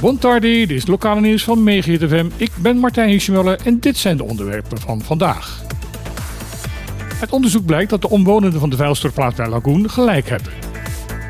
[0.00, 2.26] Bontardi, dit is het lokale nieuws van Megahit FM.
[2.36, 5.62] Ik ben Martijn Hiesjemuller en dit zijn de onderwerpen van vandaag.
[7.14, 10.52] Het onderzoek blijkt dat de omwonenden van de vuilstortplaats bij Lagoen gelijk hebben.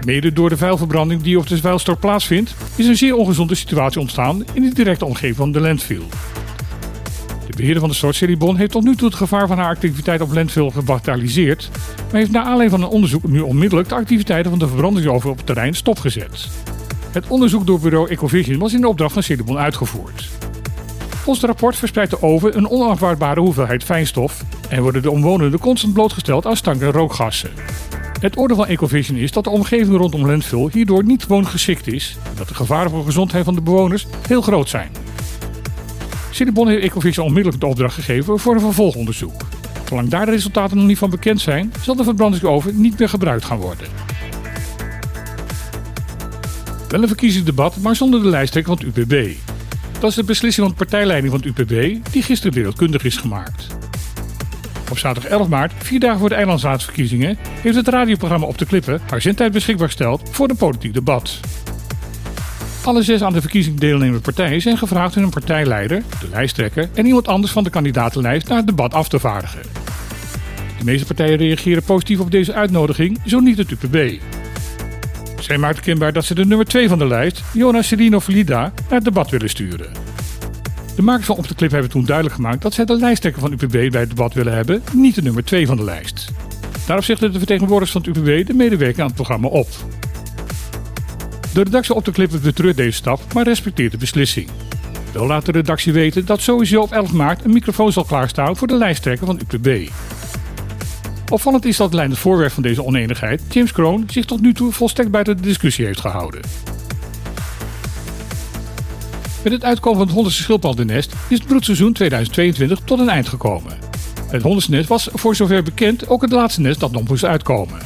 [0.04, 4.44] Mede door de vuilverbranding die op de vuilstort plaatsvindt, is een zeer ongezonde situatie ontstaan
[4.52, 6.02] in de directe omgeving van de landfill.
[7.50, 10.20] De beheerder van de stort, Ceribon, heeft tot nu toe het gevaar van haar activiteit
[10.20, 14.58] op landfill gebagatelliseerd, maar heeft na aanleiding van een onderzoek nu onmiddellijk de activiteiten van
[14.58, 16.48] de verbrandingsoven op het terrein stopgezet.
[17.10, 20.28] Het onderzoek door bureau Ecovision was in de opdracht van Ceribon uitgevoerd.
[21.08, 25.92] Volgens het rapport verspreidt de oven een onafwaardbare hoeveelheid fijnstof en worden de omwonenden constant
[25.92, 27.50] blootgesteld aan stank- en rookgassen.
[28.20, 32.36] Het oordeel van Ecovision is dat de omgeving rondom landfill hierdoor niet woongeschikt is en
[32.36, 35.09] dat de gevaren voor de gezondheid van de bewoners heel groot zijn.
[36.40, 39.42] Cirebon heeft Ecovision onmiddellijk de opdracht gegeven voor een vervolgonderzoek.
[39.88, 43.44] Zolang daar de resultaten nog niet van bekend zijn, zal de verbrandingsoven niet meer gebruikt
[43.44, 43.86] gaan worden.
[46.88, 49.36] Wel een verkiezingsdebat, maar zonder de lijsttrekker van het UPB.
[50.00, 53.66] Dat is de beslissing van de partijleiding van het UPB, die gisteren wereldkundig is gemaakt.
[54.90, 59.00] Op zaterdag 11 maart, vier dagen voor de eilandsraadsverkiezingen, heeft het radioprogramma Op de Klippen
[59.10, 61.40] haar zendtijd beschikbaar gesteld voor een politiek debat.
[62.84, 67.28] Alle zes aan de verkiezing deelnemende partijen zijn gevraagd hun partijleider, de lijsttrekker en iemand
[67.28, 69.62] anders van de kandidatenlijst naar het debat af te vaardigen.
[70.78, 74.20] De meeste partijen reageren positief op deze uitnodiging, zo niet het UPB.
[75.40, 79.04] Zij maakt kenbaar dat ze de nummer 2 van de lijst, Jonas Valida, naar het
[79.04, 79.92] debat willen sturen.
[80.96, 83.52] De makers van Op de Clip hebben toen duidelijk gemaakt dat zij de lijsttrekker van
[83.52, 86.32] UPB bij het debat willen hebben, niet de nummer 2 van de lijst.
[86.86, 89.68] Daarop zegden de vertegenwoordigers van het UPB de medewerking aan het programma op.
[91.52, 92.04] De redactie Op
[92.42, 94.48] betreurt deze stap, maar respecteert de beslissing.
[95.12, 98.68] Wel laat de redactie weten dat sowieso op 11 maart een microfoon zal klaarstaan voor
[98.68, 99.90] de lijsttrekker van UPB.
[101.28, 105.10] Opvallend is dat het voorwerp van deze oneenigheid, James Kroon, zich tot nu toe volstrekt
[105.10, 106.40] buiten de discussie heeft gehouden.
[109.42, 113.78] Met het uitkomen van het honderdste schildpaddennest is het broedseizoen 2022 tot een eind gekomen.
[114.28, 117.78] Het honderdste nest was voor zover bekend ook het laatste nest dat nog moest uitkomen.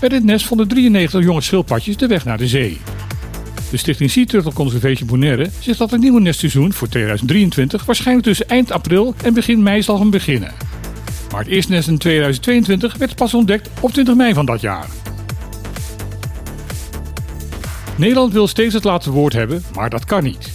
[0.00, 2.80] Bij dit nest vonden 93 jonge schildpadjes de weg naar de zee.
[3.70, 8.48] De stichting Sea Turtle Conservation Bonaire zegt dat het nieuwe nestseizoen voor 2023 waarschijnlijk tussen
[8.48, 10.52] eind april en begin mei zal gaan beginnen.
[11.30, 14.86] Maar het eerste nest in 2022 werd pas ontdekt op 20 mei van dat jaar.
[17.96, 20.50] Nederland wil steeds het laatste woord hebben, maar dat kan niet.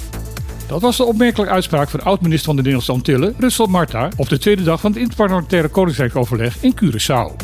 [0.67, 4.37] Dat was de opmerkelijke uitspraak van oud-minister van de Nederlandse Antillen, Russell Marta, op de
[4.37, 7.35] tweede dag van het interparlementaire Koninkrijkoverleg in Curaçao.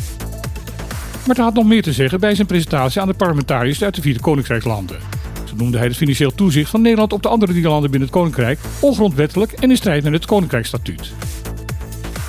[1.26, 4.20] Marta had nog meer te zeggen bij zijn presentatie aan de parlementariërs uit de vierde
[4.20, 4.98] Koninkrijkslanden.
[5.44, 8.58] Zo noemde hij het financieel toezicht van Nederland op de andere landen binnen het Koninkrijk
[8.80, 11.12] ongrondwettelijk en in strijd met het Koninkrijkstatuut.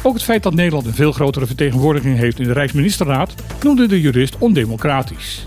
[0.03, 4.01] Ook het feit dat Nederland een veel grotere vertegenwoordiging heeft in de Rijksministerraad noemde de
[4.01, 5.45] jurist ondemocratisch.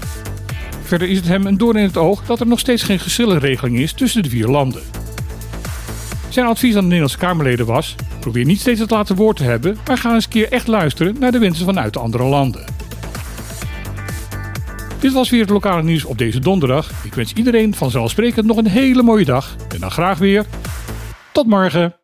[0.83, 3.79] Verder is het hem een doorn in het oog dat er nog steeds geen geschillenregeling
[3.79, 4.83] is tussen de vier landen.
[6.29, 9.77] Zijn advies aan de Nederlandse Kamerleden was: probeer niet steeds het laatste woord te hebben,
[9.87, 12.65] maar ga eens een keer echt luisteren naar de wensen vanuit de andere landen.
[15.05, 17.05] Dit was weer het lokale nieuws op deze donderdag.
[17.05, 20.47] Ik wens iedereen vanzelfsprekend nog een hele mooie dag en dan graag weer.
[21.33, 22.04] Tot morgen!